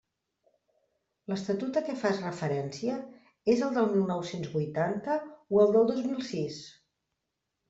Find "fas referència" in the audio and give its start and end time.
2.03-2.95